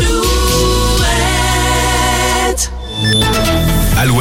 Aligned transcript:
do 0.00 0.29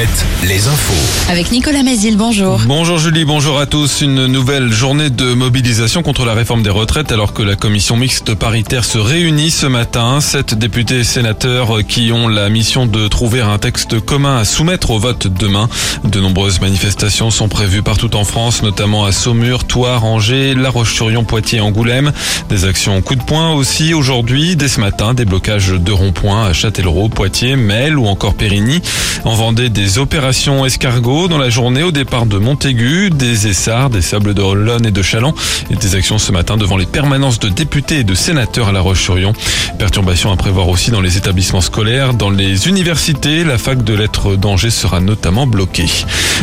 Alouette, 0.00 0.26
les 0.48 0.66
infos. 0.66 1.30
Avec 1.30 1.52
Nicolas 1.52 1.82
Mézil, 1.82 2.16
bonjour. 2.16 2.58
Bonjour 2.66 2.98
Julie, 2.98 3.26
bonjour 3.26 3.58
à 3.58 3.66
tous. 3.66 4.00
Une 4.00 4.26
nouvelle 4.26 4.72
journée 4.72 5.10
de 5.10 5.34
mobilisation 5.34 6.02
contre 6.02 6.24
la 6.24 6.32
réforme 6.32 6.62
des 6.62 6.70
retraites 6.70 7.12
alors 7.12 7.34
que 7.34 7.42
la 7.42 7.54
commission 7.54 7.96
mixte 7.96 8.34
paritaire 8.34 8.84
se 8.84 8.96
réunit 8.96 9.50
ce 9.50 9.66
matin. 9.66 10.22
Sept 10.22 10.54
députés 10.54 11.00
et 11.00 11.04
sénateurs 11.04 11.84
qui 11.86 12.12
ont 12.12 12.28
la 12.28 12.48
mission 12.48 12.86
de 12.86 13.08
trouver 13.08 13.42
un 13.42 13.58
texte 13.58 14.00
commun 14.00 14.38
à 14.38 14.44
soumettre 14.46 14.90
au 14.90 14.98
vote 14.98 15.26
demain. 15.26 15.68
De 16.04 16.18
nombreuses 16.18 16.62
manifestations 16.62 17.30
sont 17.30 17.48
prévues 17.48 17.82
partout 17.82 18.16
en 18.16 18.24
France, 18.24 18.62
notamment 18.62 19.04
à 19.04 19.12
Saumur, 19.12 19.64
Thouars, 19.64 20.04
Angers, 20.04 20.54
La 20.54 20.70
Roche-sur-Yon, 20.70 21.24
Poitiers, 21.24 21.60
Angoulême. 21.60 22.12
Des 22.48 22.64
actions 22.64 23.02
coup 23.02 23.16
de 23.16 23.22
poing 23.22 23.52
aussi 23.52 23.92
aujourd'hui. 23.92 24.56
Dès 24.56 24.68
ce 24.68 24.80
matin, 24.80 25.12
des 25.12 25.26
blocages 25.26 25.68
de 25.68 25.92
ronds-points 25.92 26.46
à 26.46 26.52
Châtellerault, 26.54 27.10
Poitiers, 27.10 27.56
Mel 27.56 27.98
ou 27.98 28.06
encore 28.06 28.34
Périgny. 28.34 28.80
En 29.24 29.34
Vendée, 29.34 29.68
des 29.68 29.89
opérations 29.98 30.64
escargots 30.64 31.28
dans 31.28 31.38
la 31.38 31.50
journée 31.50 31.82
au 31.82 31.90
départ 31.90 32.26
de 32.26 32.38
Montaigu, 32.38 33.10
des 33.10 33.48
Essarts, 33.48 33.90
des 33.90 34.02
Sables 34.02 34.34
d'Olonne 34.34 34.86
et 34.86 34.90
de 34.90 35.02
Chaland 35.02 35.34
et 35.70 35.76
des 35.76 35.94
actions 35.94 36.18
ce 36.18 36.32
matin 36.32 36.56
devant 36.56 36.76
les 36.76 36.86
permanences 36.86 37.38
de 37.38 37.48
députés 37.48 38.00
et 38.00 38.04
de 38.04 38.14
sénateurs 38.14 38.68
à 38.68 38.72
La 38.72 38.80
Roche-sur-Yon. 38.80 39.32
Perturbations 39.78 40.32
à 40.32 40.36
prévoir 40.36 40.68
aussi 40.68 40.90
dans 40.90 41.00
les 41.00 41.16
établissements 41.16 41.60
scolaires, 41.60 42.14
dans 42.14 42.30
les 42.30 42.68
universités. 42.68 43.44
La 43.44 43.58
fac 43.58 43.82
de 43.82 43.94
lettres 43.94 44.36
d'Angers 44.36 44.70
sera 44.70 45.00
notamment 45.00 45.46
bloquée. 45.46 45.86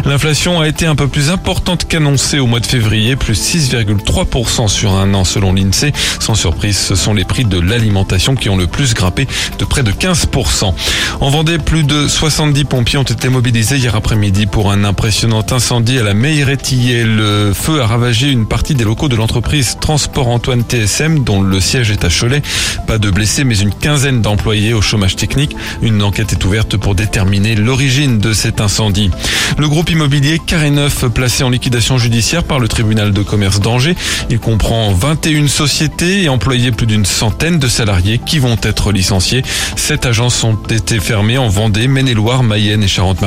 L'inflation 0.05 0.59
a 0.59 0.67
été 0.67 0.85
un 0.85 0.95
peu 0.95 1.07
plus 1.07 1.29
importante 1.29 1.87
qu'annoncée 1.87 2.39
au 2.39 2.47
mois 2.47 2.59
de 2.59 2.65
février, 2.65 3.15
plus 3.15 3.39
6,3% 3.39 4.67
sur 4.67 4.93
un 4.93 5.13
an 5.13 5.23
selon 5.23 5.53
l'INSEE. 5.53 5.93
Sans 6.19 6.35
surprise, 6.35 6.77
ce 6.77 6.95
sont 6.95 7.13
les 7.13 7.25
prix 7.25 7.45
de 7.45 7.59
l'alimentation 7.59 8.35
qui 8.35 8.49
ont 8.49 8.57
le 8.57 8.67
plus 8.67 8.93
grimpé 8.93 9.27
de 9.59 9.65
près 9.65 9.83
de 9.83 9.91
15%. 9.91 10.73
En 11.21 11.29
Vendée, 11.29 11.57
plus 11.57 11.83
de 11.83 12.07
70 12.07 12.65
pompiers 12.65 12.99
ont 12.99 13.03
été 13.03 13.29
mobilisés 13.37 13.77
hier 13.77 13.95
après-midi 13.95 14.47
pour 14.47 14.71
un 14.71 14.83
impressionnant 14.83 15.45
incendie 15.51 15.99
à 15.99 16.03
la 16.03 16.15
Meilleretillé. 16.15 17.03
Le 17.03 17.53
feu 17.53 17.79
a 17.83 17.85
ravagé 17.85 18.31
une 18.31 18.47
partie 18.47 18.73
des 18.73 18.83
locaux 18.83 19.09
de 19.09 19.15
l'entreprise 19.15 19.77
Transport 19.79 20.27
Antoine 20.29 20.63
TSM 20.63 21.23
dont 21.23 21.43
le 21.43 21.59
siège 21.59 21.91
est 21.91 22.03
à 22.03 22.09
Cholet. 22.09 22.41
Pas 22.87 22.97
de 22.97 23.11
blessés 23.11 23.43
mais 23.43 23.59
une 23.59 23.71
quinzaine 23.71 24.23
d'employés 24.23 24.73
au 24.73 24.81
chômage 24.81 25.15
technique. 25.15 25.55
Une 25.83 26.01
enquête 26.01 26.31
est 26.31 26.43
ouverte 26.45 26.77
pour 26.77 26.95
déterminer 26.95 27.53
l'origine 27.53 28.17
de 28.17 28.33
cet 28.33 28.59
incendie. 28.59 29.11
Le 29.59 29.69
groupe 29.69 29.91
immobilier 29.91 30.39
Carré 30.43 30.71
Neuf 30.71 31.05
placé 31.05 31.43
en 31.43 31.51
liquidation 31.51 31.99
judiciaire 31.99 32.43
par 32.43 32.59
le 32.59 32.67
tribunal 32.67 33.11
de 33.11 33.21
commerce 33.21 33.59
d'Angers. 33.59 33.95
Il 34.31 34.39
comprend 34.39 34.91
21 34.93 35.47
sociétés 35.47 36.23
et 36.23 36.29
employé 36.29 36.71
plus 36.71 36.87
d'une 36.87 37.05
centaine 37.05 37.59
de 37.59 37.67
salariés 37.67 38.17
qui 38.17 38.39
vont 38.39 38.57
être 38.63 38.91
licenciés. 38.91 39.43
Sept 39.75 40.07
agences 40.07 40.43
ont 40.43 40.57
été 40.71 40.99
fermées 40.99 41.37
en 41.37 41.49
Vendée, 41.49 41.87
Maine-et-Loire, 41.87 42.41
Mayenne 42.41 42.81
et 42.81 42.87
Charente-Maritime. 42.87 43.26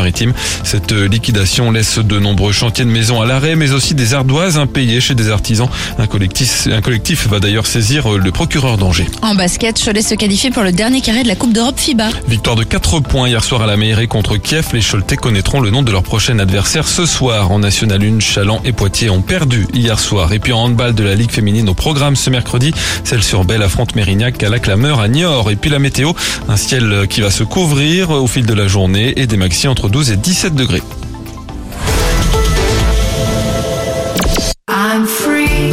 Cette 0.64 0.92
liquidation 0.92 1.70
laisse 1.70 1.98
de 1.98 2.18
nombreux 2.18 2.52
chantiers 2.52 2.84
de 2.84 2.90
maisons 2.90 3.20
à 3.20 3.26
l'arrêt, 3.26 3.56
mais 3.56 3.72
aussi 3.72 3.94
des 3.94 4.14
ardoises 4.14 4.58
impayées 4.58 5.00
chez 5.00 5.14
des 5.14 5.30
artisans. 5.30 5.68
Un 5.98 6.06
collectif, 6.06 6.68
un 6.70 6.80
collectif 6.80 7.28
va 7.28 7.40
d'ailleurs 7.40 7.66
saisir 7.66 8.08
le 8.10 8.32
procureur 8.32 8.78
d'Angers. 8.78 9.06
En 9.22 9.34
basket, 9.34 9.80
Cholet 9.82 10.02
se 10.02 10.14
qualifie 10.14 10.50
pour 10.50 10.62
le 10.62 10.72
dernier 10.72 11.00
carré 11.00 11.22
de 11.22 11.28
la 11.28 11.36
Coupe 11.36 11.52
d'Europe 11.52 11.78
FIBA. 11.78 12.08
Victoire 12.28 12.56
de 12.56 12.64
4 12.64 13.00
points 13.00 13.28
hier 13.28 13.44
soir 13.44 13.62
à 13.62 13.66
la 13.66 13.76
mairie 13.76 14.08
contre 14.08 14.36
Kiev. 14.36 14.68
Les 14.72 14.80
Choletais 14.80 15.16
connaîtront 15.16 15.60
le 15.60 15.70
nom 15.70 15.82
de 15.82 15.92
leur 15.92 16.02
prochain 16.02 16.38
adversaire 16.38 16.86
ce 16.88 17.06
soir. 17.06 17.50
En 17.50 17.58
National 17.58 18.02
1, 18.02 18.20
Chaland 18.20 18.60
et 18.64 18.72
Poitiers 18.72 19.10
ont 19.10 19.22
perdu 19.22 19.66
hier 19.74 19.98
soir. 19.98 20.32
Et 20.32 20.38
puis 20.38 20.52
en 20.52 20.64
handball 20.64 20.94
de 20.94 21.02
la 21.02 21.14
Ligue 21.14 21.30
féminine 21.30 21.68
au 21.68 21.74
programme 21.74 22.16
ce 22.16 22.30
mercredi, 22.30 22.72
celle 23.04 23.22
sur 23.22 23.44
Belle 23.44 23.62
affronte 23.62 23.94
Mérignac 23.94 24.42
à 24.42 24.48
la 24.48 24.58
Clameur 24.58 25.00
à 25.00 25.08
Niort. 25.08 25.50
Et 25.50 25.56
puis 25.56 25.70
la 25.70 25.78
météo, 25.78 26.12
un 26.48 26.56
ciel 26.56 27.06
qui 27.08 27.20
va 27.20 27.30
se 27.30 27.44
couvrir 27.44 28.10
au 28.10 28.26
fil 28.26 28.46
de 28.46 28.54
la 28.54 28.68
journée 28.68 29.14
et 29.16 29.26
des 29.26 29.36
maxi 29.36 29.68
entre 29.90 29.98
12 29.98 30.10
et 30.12 30.16
17 30.16 30.54
degrés. 30.54 30.82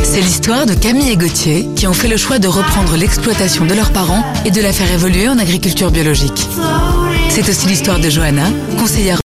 C'est 0.04 0.22
l'histoire 0.22 0.66
de 0.66 0.74
Camille 0.74 1.12
et 1.12 1.18
Gauthier 1.18 1.68
qui 1.76 1.86
ont 1.88 1.94
fait 1.94 2.08
le 2.08 2.18
choix 2.18 2.40
de 2.40 2.48
reprendre 2.48 2.96
l'exploitation 2.98 3.66
de 3.66 3.74
leurs 3.74 3.92
parents 3.92 4.24
et 4.46 4.52
de 4.52 4.62
la 4.62 4.74
faire 4.74 4.92
évoluer 4.92 5.30
en 5.30 5.38
agriculture 5.38 5.92
biologique. 5.92 6.48
C'est 7.30 7.48
aussi 7.48 7.68
l'histoire 7.68 8.00
de 8.00 8.10
Johanna, 8.10 8.48
conseillère 8.80 9.16